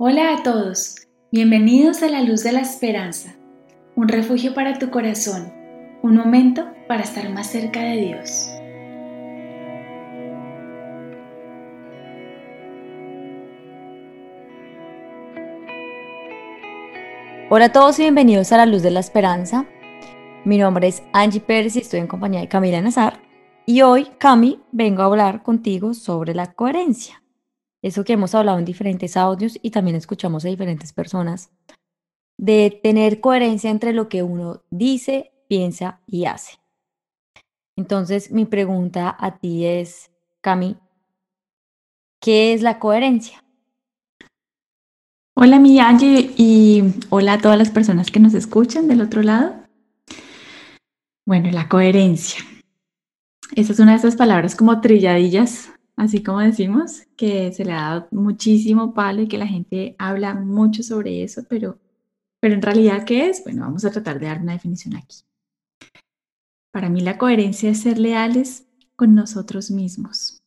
[0.00, 3.34] Hola a todos, bienvenidos a la luz de la esperanza,
[3.96, 5.52] un refugio para tu corazón,
[6.04, 8.48] un momento para estar más cerca de Dios.
[17.50, 19.66] Hola a todos y bienvenidos a la luz de la esperanza.
[20.44, 23.20] Mi nombre es Angie Pérez y estoy en compañía de Camila Nazar.
[23.66, 27.20] Y hoy, Cami, vengo a hablar contigo sobre la coherencia
[27.82, 31.50] eso que hemos hablado en diferentes audios y también escuchamos a diferentes personas,
[32.36, 36.58] de tener coherencia entre lo que uno dice, piensa y hace.
[37.76, 40.10] Entonces, mi pregunta a ti es,
[40.40, 40.76] Cami,
[42.20, 43.44] ¿qué es la coherencia?
[45.34, 49.54] Hola, mi Angie, y hola a todas las personas que nos escuchan del otro lado.
[51.24, 52.42] Bueno, la coherencia.
[53.54, 57.82] Esa es una de esas palabras como trilladillas así como decimos, que se le ha
[57.82, 61.78] dado muchísimo palo y que la gente habla mucho sobre eso, pero,
[62.40, 63.42] pero en realidad, ¿qué es?
[63.44, 65.18] Bueno, vamos a tratar de dar una definición aquí.
[66.72, 70.38] Para mí la coherencia es ser leales con nosotros mismos.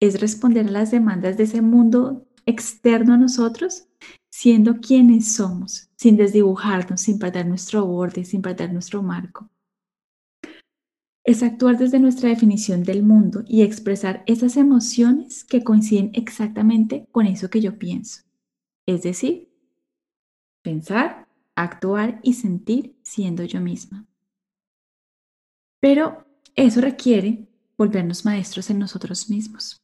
[0.00, 3.88] Es responder a las demandas de ese mundo externo a nosotros,
[4.30, 9.50] siendo quienes somos, sin desdibujarnos, sin perder nuestro borde, sin perder nuestro marco
[11.30, 17.26] es actuar desde nuestra definición del mundo y expresar esas emociones que coinciden exactamente con
[17.26, 18.22] eso que yo pienso.
[18.86, 19.48] Es decir,
[20.62, 24.06] pensar, actuar y sentir siendo yo misma.
[25.80, 29.80] Pero eso requiere volvernos maestros en nosotros mismos.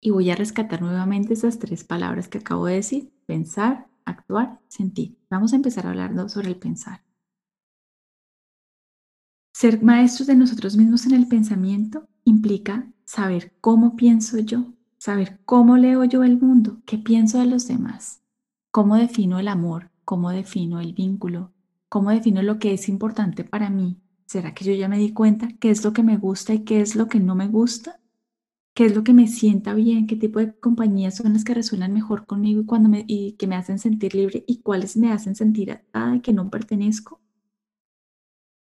[0.00, 5.18] Y voy a rescatar nuevamente esas tres palabras que acabo de decir, pensar, actuar, sentir.
[5.30, 7.03] Vamos a empezar hablando sobre el pensar.
[9.54, 15.76] Ser maestros de nosotros mismos en el pensamiento implica saber cómo pienso yo, saber cómo
[15.76, 18.20] leo yo el mundo, qué pienso de los demás,
[18.72, 21.52] cómo defino el amor, cómo defino el vínculo,
[21.88, 24.00] cómo defino lo que es importante para mí.
[24.26, 26.80] ¿Será que yo ya me di cuenta qué es lo que me gusta y qué
[26.80, 28.00] es lo que no me gusta?
[28.74, 30.08] ¿Qué es lo que me sienta bien?
[30.08, 33.06] ¿Qué tipo de compañías son las que resuenan mejor conmigo y, me,
[33.36, 34.42] que me hacen sentir libre?
[34.48, 37.20] ¿Y cuáles me hacen sentir atada y que no pertenezco?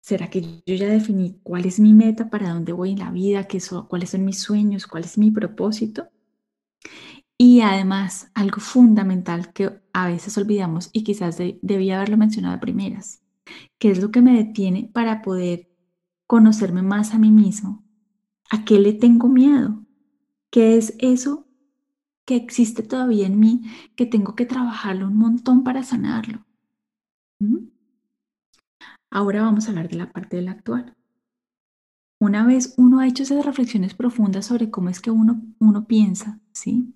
[0.09, 3.45] ¿Será que yo ya definí cuál es mi meta, para dónde voy en la vida,
[3.45, 3.61] qué
[3.91, 6.09] cuáles son mis sueños, cuál es mi propósito?
[7.37, 13.23] Y además, algo fundamental que a veces olvidamos y quizás debía haberlo mencionado a primeras,
[13.79, 15.69] ¿qué es lo que me detiene para poder
[16.27, 17.85] conocerme más a mí mismo?
[18.49, 19.85] ¿A qué le tengo miedo?
[20.49, 21.47] ¿Qué es eso
[22.25, 23.61] que existe todavía en mí
[23.95, 26.47] que tengo que trabajarlo un montón para sanarlo?
[27.41, 27.78] ¿Mm?
[29.11, 30.95] Ahora vamos a hablar de la parte del actual.
[32.21, 36.41] Una vez uno ha hecho esas reflexiones profundas sobre cómo es que uno, uno piensa,
[36.53, 36.95] ¿sí?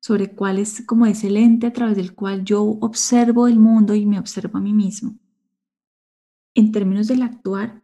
[0.00, 4.06] Sobre cuál es como ese lente a través del cual yo observo el mundo y
[4.06, 5.18] me observo a mí mismo.
[6.54, 7.82] En términos del actuar,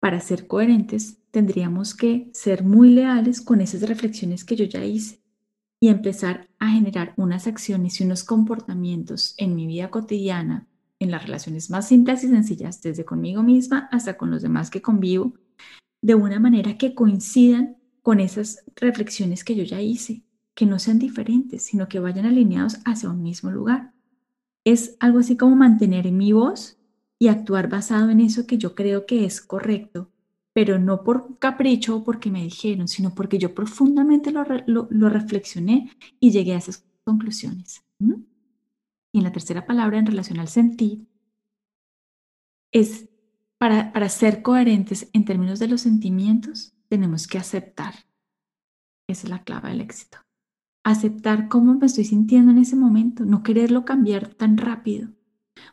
[0.00, 5.22] para ser coherentes, tendríamos que ser muy leales con esas reflexiones que yo ya hice
[5.80, 10.68] y empezar a generar unas acciones y unos comportamientos en mi vida cotidiana
[11.00, 14.82] en las relaciones más simples y sencillas, desde conmigo misma hasta con los demás que
[14.82, 15.34] convivo,
[16.02, 20.22] de una manera que coincidan con esas reflexiones que yo ya hice,
[20.54, 23.92] que no sean diferentes, sino que vayan alineados hacia un mismo lugar.
[24.64, 26.78] Es algo así como mantener mi voz
[27.18, 30.10] y actuar basado en eso que yo creo que es correcto,
[30.52, 36.30] pero no por capricho o porque me dijeron, sino porque yo profundamente lo, reflexioné y
[36.30, 37.82] llegué a esas conclusiones.
[39.12, 41.06] Y en la tercera palabra, en relación al sentir,
[42.72, 43.08] es
[43.58, 47.94] para, para ser coherentes en términos de los sentimientos, tenemos que aceptar.
[49.08, 50.18] Esa es la clave del éxito.
[50.84, 55.08] Aceptar cómo me estoy sintiendo en ese momento, no quererlo cambiar tan rápido.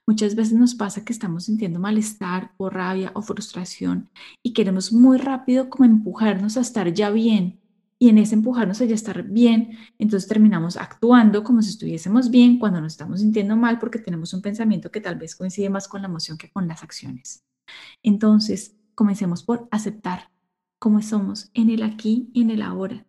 [0.08, 4.10] Muchas veces nos pasa que estamos sintiendo malestar o rabia o frustración
[4.42, 7.60] y queremos muy rápido como empujarnos a estar ya bien
[8.06, 12.60] y en ese empujarnos a ya estar bien, entonces terminamos actuando como si estuviésemos bien
[12.60, 16.04] cuando nos estamos sintiendo mal porque tenemos un pensamiento que tal vez coincide más con
[16.04, 17.44] la emoción que con las acciones.
[18.04, 20.30] Entonces, comencemos por aceptar
[20.78, 23.08] cómo somos en el aquí y en el ahora.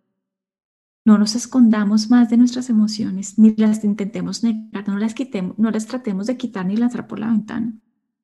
[1.04, 5.70] No nos escondamos más de nuestras emociones, ni las intentemos negar, no las, quitemos, no
[5.70, 7.74] las tratemos de quitar ni lanzar por la ventana.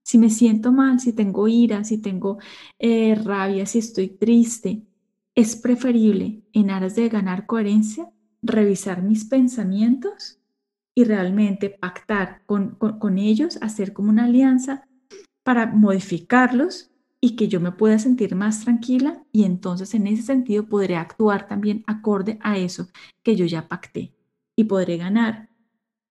[0.03, 2.39] Si me siento mal, si tengo ira, si tengo
[2.79, 4.87] eh, rabia, si estoy triste,
[5.35, 8.11] es preferible, en aras de ganar coherencia,
[8.43, 10.39] revisar mis pensamientos
[10.95, 14.87] y realmente pactar con, ellos, hacer como una alianza
[15.43, 16.91] para modificarlos
[17.21, 21.47] y que yo me pueda sentir más tranquila y entonces en ese sentido podré actuar
[21.47, 22.89] también acorde a eso
[23.23, 24.15] que yo ya pacté.
[24.55, 25.49] y podré ganar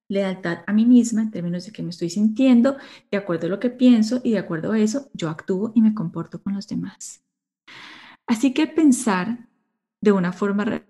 [0.08, 2.78] lealtad a mí misma en términos de que me estoy sintiendo,
[3.12, 5.94] de acuerdo a lo que pienso y de acuerdo a eso yo actúo y me
[5.94, 7.24] comporto con los demás.
[8.32, 9.50] Así que pensar
[10.00, 10.86] de una forma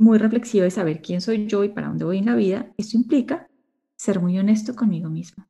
[0.00, 2.96] muy reflexiva y saber quién soy yo y para dónde voy en la vida, eso
[2.96, 3.48] implica
[3.94, 5.48] ser muy honesto conmigo misma.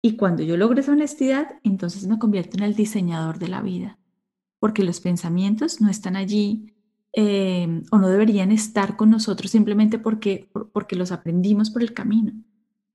[0.00, 3.98] Y cuando yo logro esa honestidad, entonces me convierto en el diseñador de la vida,
[4.58, 6.72] porque los pensamientos no están allí
[7.12, 12.32] eh, o no deberían estar con nosotros simplemente porque, porque los aprendimos por el camino,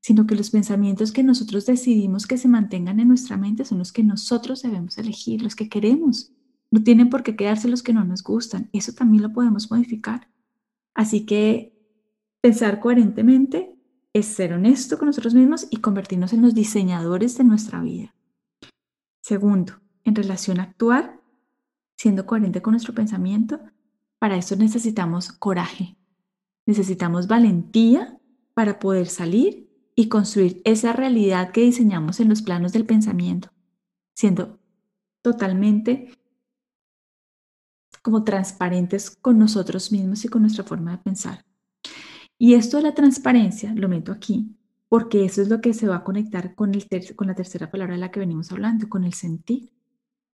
[0.02, 3.92] sino que los pensamientos que nosotros decidimos que se mantengan en nuestra mente son los
[3.92, 6.34] que nosotros debemos elegir, los que queremos.
[6.72, 8.70] No tienen por qué quedarse los que no nos gustan.
[8.74, 10.30] Eso también lo podemos modificar.
[10.94, 11.74] Así que
[12.42, 13.76] pensar coherentemente
[14.14, 18.14] es ser honesto con nosotros mismos y convertirnos en los diseñadores de nuestra vida.
[19.22, 19.74] Segundo,
[20.04, 21.20] en relación a actuar,
[21.98, 23.60] siendo coherente con nuestro pensamiento,
[24.18, 25.98] para eso necesitamos coraje,
[26.66, 28.20] necesitamos valentía
[28.54, 33.50] para poder salir y construir esa realidad que diseñamos en los planos del pensamiento,
[34.14, 34.60] siendo
[35.22, 36.12] totalmente
[38.02, 41.46] como transparentes con nosotros mismos y con nuestra forma de pensar.
[42.38, 44.56] Y esto de la transparencia lo meto aquí
[44.90, 47.94] porque eso es lo que se va a conectar con, el con la tercera palabra
[47.94, 49.72] de la que venimos hablando, con el sentir.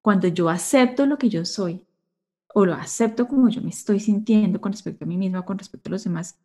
[0.02, 1.86] Cuando yo acepto lo que yo soy
[2.54, 5.90] o lo acepto como yo me estoy sintiendo con respecto a mí misma, con respecto
[5.90, 6.40] a los demás,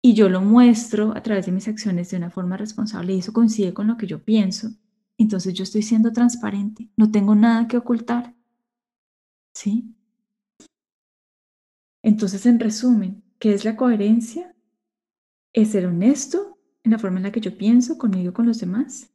[0.00, 3.32] y yo lo muestro a través de mis acciones de una forma responsable y eso
[3.32, 4.70] coincide con lo que yo pienso,
[5.18, 8.34] entonces yo estoy siendo transparente, no tengo nada que ocultar.
[9.54, 9.94] ¿Sí?
[12.02, 14.54] Entonces, en resumen, ¿qué es la coherencia?
[15.52, 18.58] Es ser honesto en la forma en la que yo pienso conmigo y con los
[18.58, 19.12] demás,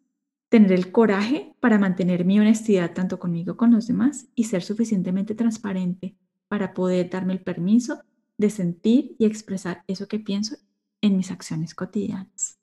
[0.50, 4.64] tener el coraje para mantener mi honestidad tanto conmigo como con los demás y ser
[4.64, 6.16] suficientemente transparente
[6.48, 8.02] para poder darme el permiso
[8.38, 10.56] de sentir y expresar eso que pienso
[11.02, 12.58] en mis acciones cotidianas.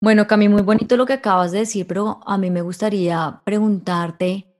[0.00, 4.55] Bueno, Cami, muy bonito lo que acabas de decir, pero a mí me gustaría preguntarte,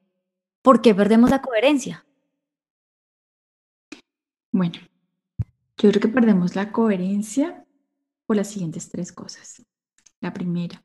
[0.66, 2.04] ¿por qué perdemos la coherencia?
[4.50, 4.74] Bueno,
[5.78, 7.64] yo creo que perdemos la coherencia
[8.26, 9.64] por las siguientes tres cosas.
[10.20, 10.82] La primera,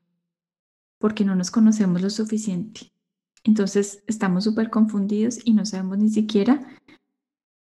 [0.98, 2.92] porque no nos conocemos lo suficiente.
[3.42, 6.64] Entonces estamos súper confundidos y no sabemos ni siquiera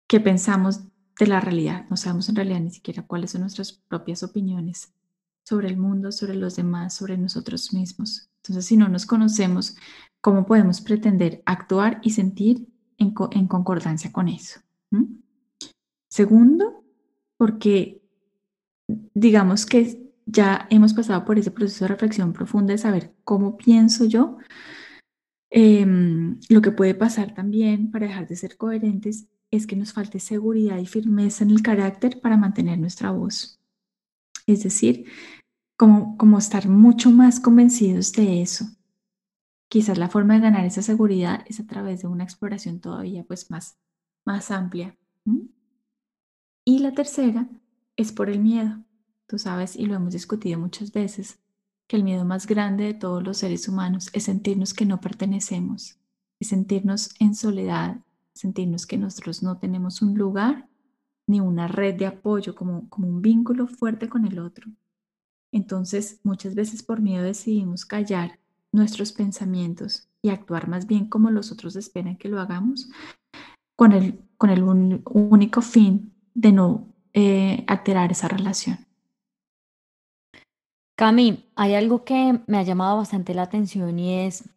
[0.05, 0.81] qué pensamos
[1.17, 1.85] de la realidad.
[1.89, 4.93] No sabemos en realidad ni siquiera cuáles son nuestras propias opiniones
[5.45, 8.28] sobre el mundo, sobre los demás, sobre nosotros mismos.
[8.43, 9.75] Entonces, si no nos conocemos,
[10.21, 13.11] ¿cómo podemos pretender actuar y sentir en,
[13.47, 14.61] concordancia con eso?
[14.91, 15.19] ¿Mm?
[16.09, 16.83] Segundo,
[17.37, 18.01] porque
[19.13, 24.05] digamos que ya hemos pasado por ese proceso de reflexión profunda de saber cómo pienso
[24.05, 24.37] yo.
[25.51, 30.19] Em, lo que puede pasar también para dejar de ser coherentes es que nos falte
[30.19, 33.59] seguridad y firmeza en el carácter para mantener nuestra voz.
[34.45, 35.05] Es decir,
[35.79, 38.65] como, como estar mucho más convencidos de eso.
[39.69, 43.49] Quizás la forma de ganar esa seguridad es a través de una exploración todavía pues
[43.49, 43.79] más,
[44.25, 44.97] más amplia.
[46.65, 47.47] Y la tercera
[47.95, 48.83] es por el miedo.
[49.25, 51.39] Tú sabes, y lo hemos discutido muchas veces,
[51.87, 55.97] que el miedo más grande de todos los seres humanos es sentirnos que no pertenecemos,
[56.41, 58.01] es sentirnos en soledad,
[58.33, 60.67] sentirnos que nosotros no tenemos un lugar
[61.25, 64.69] ni una red de apoyo, como, como un vínculo fuerte con el otro.
[65.51, 68.39] Entonces, muchas veces por miedo decidimos callar
[68.71, 72.89] nuestros pensamientos y actuar más bien como los otros esperan que lo hagamos,
[73.75, 78.77] con el, con el único fin de no eh, alterar esa relación.
[80.95, 84.49] Cami, hay algo que me ha llamado bastante la atención y es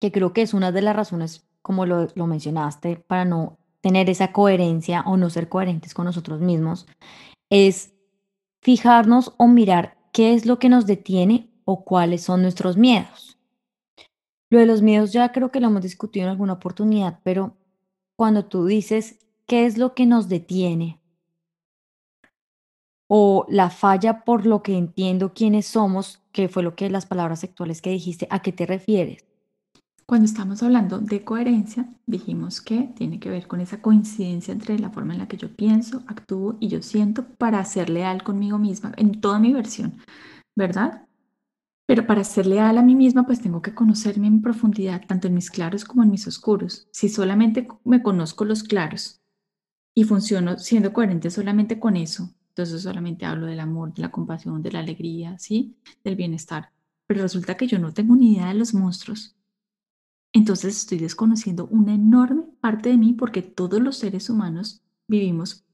[0.00, 4.08] que creo que es una de las razones, como lo, lo mencionaste, para no tener
[4.08, 6.86] esa coherencia o no ser coherentes con nosotros mismos,
[7.50, 7.93] es
[8.64, 13.38] fijarnos o mirar qué es lo que nos detiene o cuáles son nuestros miedos.
[14.50, 17.58] Lo de los miedos ya creo que lo hemos discutido en alguna oportunidad, pero
[18.16, 20.98] cuando tú dices qué es lo que nos detiene
[23.06, 27.44] o la falla por lo que entiendo quiénes somos, que fue lo que las palabras
[27.44, 29.26] actuales que dijiste, ¿a qué te refieres?
[30.06, 34.90] Cuando estamos hablando de coherencia, dijimos que tiene que ver con esa coincidencia entre la
[34.90, 38.92] forma en la que yo pienso, actúo y yo siento para ser leal conmigo misma
[38.98, 39.98] en toda mi versión,
[40.54, 41.06] ¿verdad?
[41.86, 45.34] Pero para ser leal a mí misma, pues tengo que conocerme en profundidad, tanto en
[45.34, 46.86] mis claros como en mis oscuros.
[46.92, 49.22] Si solamente me conozco los claros
[49.94, 54.62] y funciono siendo coherente solamente con eso, entonces solamente hablo del amor, de la compasión,
[54.62, 55.76] de la alegría, ¿sí?
[56.04, 56.70] Del bienestar.
[57.06, 59.33] Pero resulta que yo no tengo ni idea de los monstruos.
[60.34, 65.64] Entonces estoy desconociendo una enorme parte de mí porque todos los seres humanos vivimos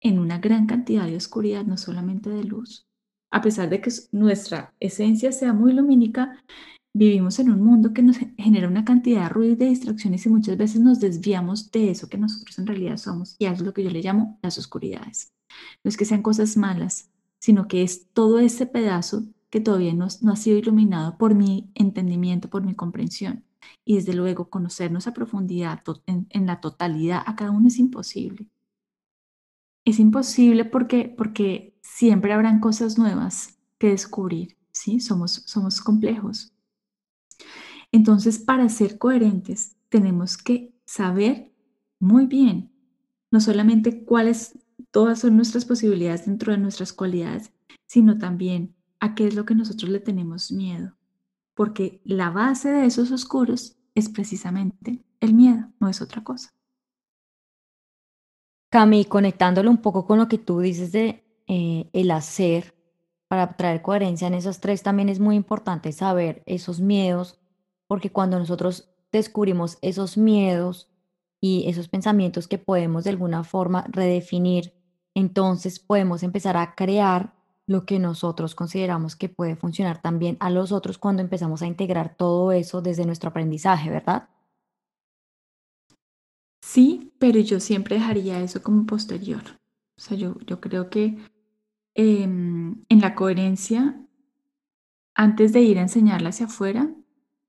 [0.00, 2.86] en una gran cantidad de oscuridad, no solamente de luz.
[3.32, 6.40] A pesar de que nuestra esencia sea muy lumínica,
[6.94, 10.28] vivimos en un mundo que nos genera una cantidad de ruido y de distracciones y
[10.28, 13.34] muchas veces nos desviamos de eso que nosotros en realidad somos.
[13.40, 15.32] Y es lo que yo le llamo las oscuridades.
[15.82, 17.10] No es que sean cosas malas,
[17.40, 21.70] sino que es todo ese pedazo que todavía no, no ha sido iluminado por mi
[21.74, 23.42] entendimiento, por mi comprensión.
[23.84, 28.48] Y desde luego conocernos a profundidad, en, la totalidad, a cada uno es imposible.
[29.84, 35.00] Es imposible porque, porque siempre habrán cosas nuevas que descubrir, ¿sí?
[35.00, 36.52] Somos, somos complejos.
[37.92, 41.52] Entonces, para ser coherentes, tenemos que saber
[41.98, 42.72] muy bien,
[43.30, 44.58] no solamente cuáles
[44.90, 47.52] todas son nuestras posibilidades dentro de nuestras cualidades,
[47.86, 50.95] sino también a qué es lo que nosotros le tenemos miedo.
[51.56, 56.52] Porque la base de esos oscuros es precisamente el miedo, no es otra cosa.
[58.70, 62.74] Cami, conectándolo un poco con lo que tú dices de eh, el hacer,
[63.26, 67.40] para traer coherencia en esos tres, también es muy importante saber esos miedos,
[67.86, 70.90] porque cuando nosotros descubrimos esos miedos
[71.40, 74.74] y esos pensamientos que podemos de alguna forma redefinir,
[75.14, 77.34] entonces podemos empezar a crear
[77.66, 82.16] lo que nosotros consideramos que puede funcionar también a los otros cuando empezamos a integrar
[82.16, 84.28] todo eso desde nuestro aprendizaje, ¿verdad?
[86.62, 89.42] Sí, pero yo siempre dejaría eso como posterior.
[89.96, 91.16] O sea, yo, yo creo que
[91.94, 94.00] em, en la coherencia,
[95.14, 96.90] antes de ir a enseñarla hacia afuera,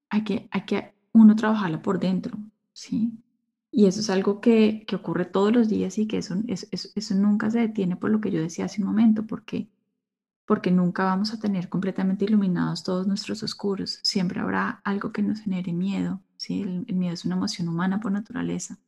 [0.10, 2.38] hay que, hay que uno trabajarla por dentro,
[2.74, 3.12] ¿sí?
[3.72, 7.16] Y eso es algo que, que ocurre todos los días y que eso, eso, eso,
[7.16, 9.70] nunca se detiene por lo que yo decía hace un momento, porque,
[10.48, 14.00] porque nunca vamos a tener completamente iluminados todos nuestros oscuros.
[14.02, 16.62] Siempre habrá algo que nos genere miedo, ¿sí?
[16.62, 18.80] el miedo es una emoción humana por naturaleza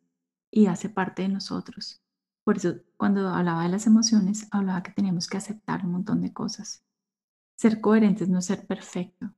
[0.50, 2.02] y hace parte de nosotros.
[2.46, 6.32] Por eso cuando hablaba de las emociones, hablaba que teníamos que aceptar un montón de
[6.32, 6.82] cosas.
[7.58, 9.36] Ser coherentes no es ser perfecto.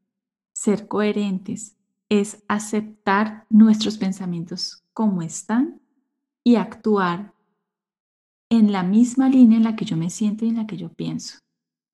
[0.53, 1.75] Ser coherentes
[2.07, 5.81] es aceptar nuestros pensamientos como están
[6.43, 7.33] y actuar
[8.49, 10.93] en la misma línea en la que yo me siento y en la que yo
[10.93, 11.39] pienso.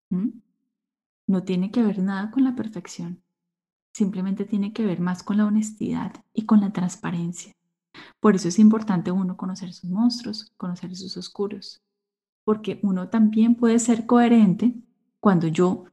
[0.09, 3.21] No tiene que ver nada con la perfección.
[3.93, 7.53] Simplemente tiene que ver más con la honestidad y con la transparencia.
[8.19, 11.81] Por eso es importante uno conocer sus monstruos, conocer sus oscuros,
[12.43, 14.75] porque uno también puede ser coherente
[15.19, 15.85] cuando yo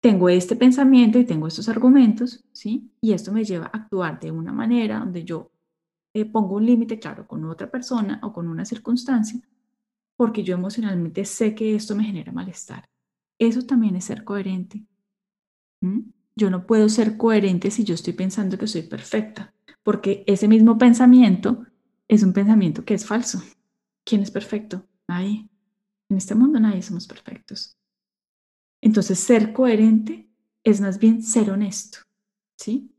[0.00, 2.90] tengo este pensamiento y tengo estos argumentos, ¿sí?
[3.00, 5.50] Y esto me lleva a actuar de una manera donde yo
[6.14, 9.40] eh, pongo un límite, claro, con otra persona o con una circunstancia,
[10.16, 12.88] porque yo emocionalmente sé que esto me genera malestar.
[13.40, 14.84] Eso también es ser coherente.
[16.36, 20.78] Yo no puedo ser coherente si yo estoy pensando que soy perfecta porque ese mismo
[20.78, 21.66] pensamiento
[22.08, 23.42] es un pensamiento que es falso.
[24.04, 24.86] ¿Quién es perfecto?
[25.08, 25.48] Nadie.
[26.08, 27.76] En este mundo nadie somos perfectos.
[28.80, 30.28] Entonces, ser coherente
[30.64, 31.98] es más bien ser honesto,
[32.56, 32.90] ¿sí?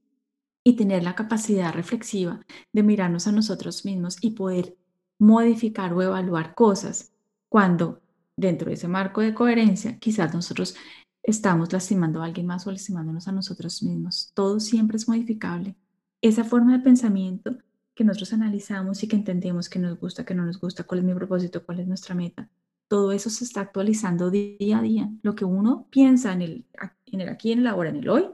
[0.64, 4.78] Y tener la capacidad reflexiva de mirarnos a nosotros mismos y poder
[5.20, 7.14] modificar o evaluar cosas
[7.50, 8.01] cuando
[8.36, 10.76] dentro de ese marco de coherencia quizás nosotros
[11.24, 14.32] estamos lastimando a alguien más o lastimándonos a nosotros mismos.
[14.34, 15.76] Todo siempre es modificable
[16.22, 17.58] esa forma de pensamiento
[17.96, 21.06] que nosotros analizamos y que entendemos que nos gusta, que no nos gusta, cuál es
[21.06, 22.50] mi propósito, cuál es nuestra meta,
[22.88, 25.10] todo eso se está actualizando día a día.
[25.24, 26.66] Lo que uno piensa en el,
[27.06, 28.26] en aquí, en el ahora, en el hoy,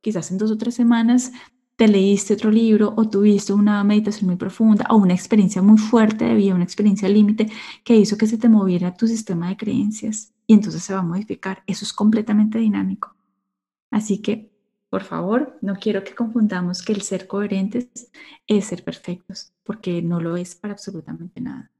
[0.00, 1.32] quizás en dos o tres semanas
[1.80, 6.26] te leíste otro libro o tuviste una meditación muy profunda o una experiencia muy fuerte
[6.26, 7.50] de vida, una experiencia límite
[7.82, 11.02] que hizo que se te moviera tu sistema de creencias y entonces se va a
[11.02, 11.62] modificar.
[11.66, 13.16] Eso es completamente dinámico.
[13.90, 14.52] Así que
[14.90, 17.88] por favor, no quiero que confundamos que el ser coherentes
[18.46, 21.70] es ser perfectos, porque no lo es para absolutamente nada.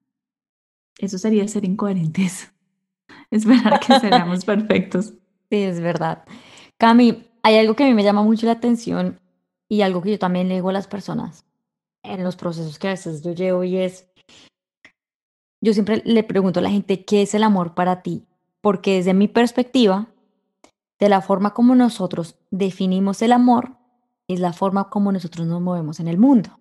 [0.97, 2.50] Eso sería ser incoherentes.
[3.30, 5.12] Esperar que seamos perfectos.
[5.50, 6.25] Sí, es verdad.
[6.78, 9.21] Cami, hay algo que a mí me llama mucho la atención
[9.70, 11.46] y algo que yo también le digo a las personas
[12.02, 14.10] en los procesos que a veces yo llevo y es,
[15.60, 18.26] yo siempre le pregunto a la gente, ¿qué es el amor para ti?
[18.60, 20.08] Porque desde mi perspectiva,
[20.98, 23.76] de la forma como nosotros definimos el amor,
[24.28, 26.58] es la forma como nosotros nos movemos en el mundo.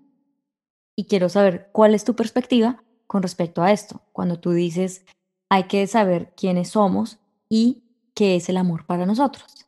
[0.95, 5.05] Y quiero saber cuál es tu perspectiva con respecto a esto, cuando tú dices,
[5.49, 7.17] hay que saber quiénes somos
[7.49, 9.65] y qué es el amor para nosotros.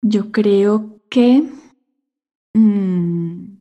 [0.00, 1.42] Yo creo que,
[2.58, 3.58] mm,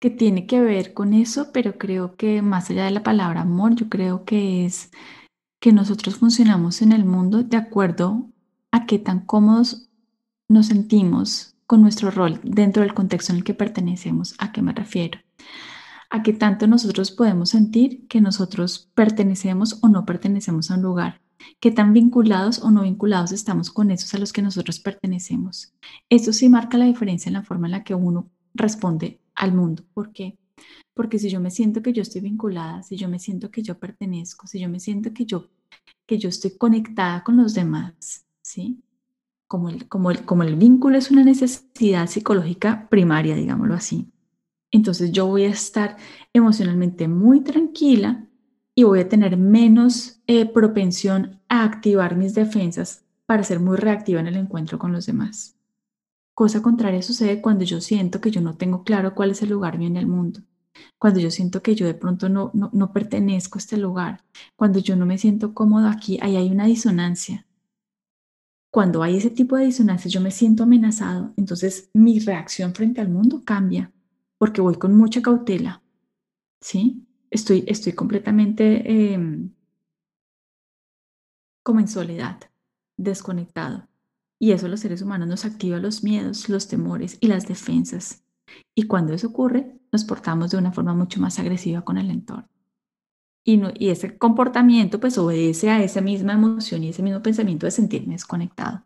[0.00, 3.74] que tiene que ver con eso, pero creo que más allá de la palabra amor,
[3.76, 4.90] yo creo que es
[5.60, 8.28] que nosotros funcionamos en el mundo de acuerdo
[8.72, 9.90] a qué tan cómodos
[10.48, 14.34] nos sentimos con nuestro rol dentro del contexto en el que pertenecemos.
[14.38, 15.20] ¿A qué me refiero?
[16.12, 21.22] a qué tanto nosotros podemos sentir que nosotros pertenecemos o no pertenecemos a un lugar,
[21.58, 25.72] qué tan vinculados o no vinculados estamos con esos a los que nosotros pertenecemos.
[26.12, 29.82] Eso sí marca la diferencia en la forma en la que uno responde al mundo.
[29.94, 30.36] ¿Por qué?
[30.92, 33.78] Porque si yo me siento que yo estoy vinculada, si yo me siento que yo
[33.78, 35.48] pertenezco, si yo me siento que yo,
[36.04, 38.82] que yo estoy conectada con los demás, ¿sí?
[39.48, 44.12] Como el, como, el, como el vínculo es una necesidad psicológica primaria, digámoslo así.
[44.70, 45.96] Entonces yo voy a estar
[46.34, 48.28] emocionalmente muy tranquila
[48.74, 54.20] y voy a tener menos eh, propensión a activar mis defensas para ser muy reactiva
[54.20, 55.56] en el encuentro con los demás.
[56.34, 59.78] Cosa contraria sucede cuando yo siento que yo no tengo claro cuál es el lugar
[59.78, 60.40] mío en el mundo,
[60.98, 64.24] cuando yo siento que yo de pronto no, no, no pertenezco a este lugar,
[64.56, 67.46] cuando yo no me siento cómodo aquí, ahí hay una disonancia.
[68.70, 73.10] Cuando hay ese tipo de disonancia, yo me siento amenazado, entonces mi reacción frente al
[73.10, 73.92] mundo cambia,
[74.38, 75.82] porque voy con mucha cautela,
[76.60, 77.06] ¿sí?
[77.30, 79.50] Estoy, estoy completamente em,
[81.62, 82.40] como en soledad,
[82.96, 83.88] desconectado.
[84.42, 88.24] Y eso los seres humanos nos activa los miedos, los temores y las defensas.
[88.74, 92.48] Y cuando eso ocurre, nos portamos de una forma mucho más agresiva con el entorno.
[93.44, 97.70] Y, y ese comportamiento pues obedece a esa misma emoción y ese mismo pensamiento de
[97.70, 98.82] sentirme desconectado.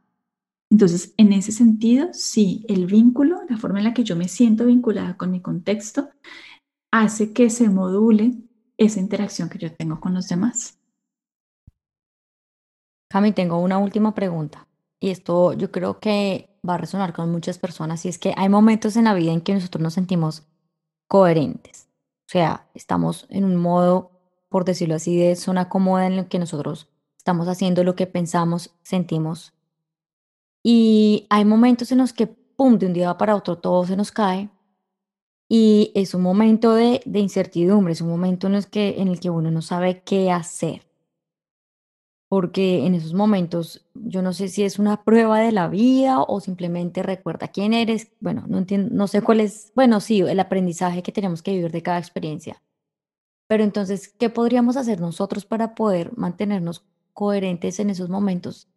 [0.70, 4.66] Entonces, en ese sentido, sí, el vínculo, la forma en la que yo me siento
[4.66, 6.10] vinculada con mi contexto,
[6.90, 8.34] hace que se module
[8.76, 10.78] esa interacción que yo tengo con los demás.
[13.08, 14.65] Cami, tengo una última pregunta
[15.00, 18.48] y esto yo creo que va a resonar con muchas personas, y es que hay
[18.48, 20.44] momentos en la vida en que nosotros nos sentimos
[21.08, 21.88] coherentes.
[22.26, 24.10] O sea, estamos en un modo,
[24.48, 28.74] por decirlo así, de zona cómoda en el que nosotros estamos haciendo lo que pensamos,
[28.82, 29.52] sentimos.
[30.62, 34.10] Y hay momentos en los que, pum, de un día para otro todo se nos
[34.10, 34.50] cae.
[35.48, 39.30] Y es un momento de, de incertidumbre, es un momento en que, en el que
[39.30, 40.82] uno no sabe qué hacer
[42.28, 46.40] porque en esos momentos yo no sé si es una prueba de la vida o
[46.40, 48.10] simplemente recuerda quién eres.
[48.20, 51.70] Bueno, no entiendo, no sé cuál es, bueno, sí, el aprendizaje que tenemos que vivir
[51.70, 52.60] de cada experiencia.
[53.46, 58.68] Pero entonces, ¿qué podríamos hacer nosotros para poder mantenernos coherentes en esos momentos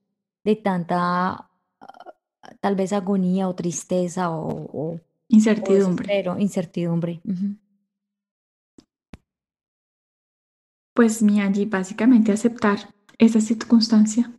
[0.43, 1.50] de tanta,
[1.82, 2.13] ah,
[2.60, 6.06] tal vez agonía o tristeza o, incertidumbre?
[6.08, 7.19] Pero incertidumbre.
[10.93, 14.32] Pues mi Angie, básicamente aceptar esa circunstancia,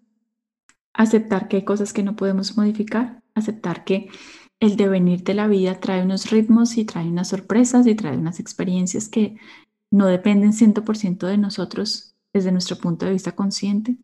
[0.93, 4.09] aceptar que hay cosas que no podemos modificar, aceptar que
[4.59, 8.41] el devenir de la vida trae unos ritmos y trae unas sorpresas y trae unas
[8.41, 9.37] experiencias que
[9.91, 13.97] no dependen 100% de nosotros desde nuestro punto de vista consciente.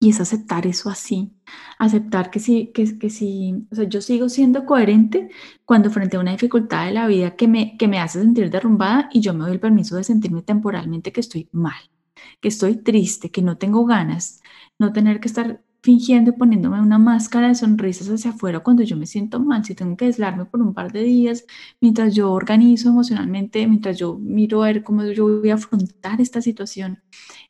[0.00, 1.32] Y es aceptar eso así,
[1.78, 5.28] aceptar que si, que, que si, o sea, yo sigo siendo coherente
[5.64, 9.08] cuando frente a una dificultad de la vida que me, que me hace sentir derrumbada
[9.12, 11.80] y yo me doy el permiso de sentirme temporalmente que estoy mal
[12.40, 14.42] que estoy triste, que no tengo ganas,
[14.78, 18.96] no tener que estar fingiendo y poniéndome una máscara de sonrisas hacia afuera cuando yo
[18.96, 21.44] me siento mal, si tengo que aislarme por un par de días,
[21.80, 26.42] mientras yo organizo emocionalmente, mientras yo miro a ver cómo yo voy a afrontar esta
[26.42, 27.02] situación,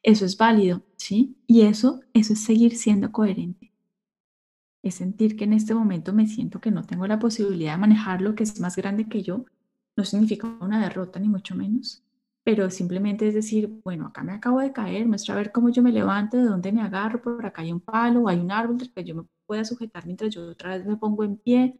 [0.02, 1.36] eso es válido, ¿sí?
[1.46, 3.72] Y eso, eso es seguir siendo coherente.
[4.82, 8.22] Es sentir que en este momento me siento que no tengo la posibilidad de manejar
[8.22, 9.44] lo que es más grande que yo,
[9.96, 12.04] no significa una derrota ni mucho menos,
[12.48, 15.82] pero simplemente es decir, bueno, acá me acabo de caer, muestra a ver cómo yo
[15.82, 19.04] me levanto, de dónde me agarro, por acá hay un palo, hay un árbol que
[19.04, 21.78] yo me pueda sujetar mientras yo otra vez me pongo en pie,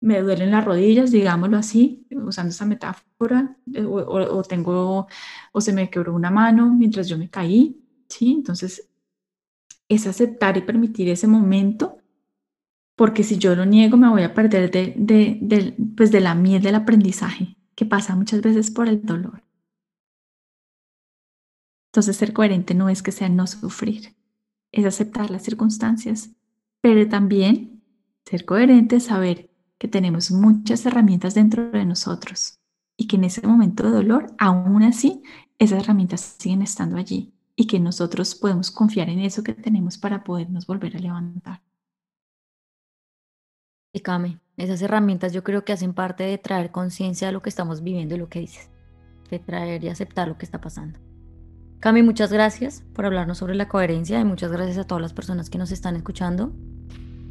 [0.00, 5.06] me duelen las rodillas, digámoslo así, usando esa metáfora, eh, o, tengo,
[5.52, 8.32] o se me quebró una mano mientras yo me caí, ¿sí?
[8.32, 8.90] Entonces,
[9.88, 11.98] es aceptar y permitir ese momento,
[12.96, 16.34] porque si yo lo niego me voy a perder de, de, de, pues de la
[16.34, 19.43] miel del aprendizaje, que pasa muchas veces por el dolor.
[21.94, 24.16] Entonces ser coherente no es que sea no sufrir,
[24.72, 26.30] es aceptar las circunstancias,
[26.80, 27.84] pero también
[28.24, 32.58] ser coherente es saber que tenemos muchas herramientas dentro de nosotros
[32.96, 35.22] y que en ese momento de dolor, aún así,
[35.56, 40.24] esas herramientas siguen estando allí y que nosotros podemos confiar en eso que tenemos para
[40.24, 41.62] podernos volver a levantar.
[43.92, 47.50] Y Came, esas herramientas yo creo que hacen parte de traer conciencia de lo que
[47.50, 48.68] estamos viviendo y lo que dices,
[49.30, 51.13] de traer y aceptar lo que está pasando.
[51.80, 55.50] Cami, muchas gracias por hablarnos sobre la coherencia y muchas gracias a todas las personas
[55.50, 56.50] que nos están escuchando.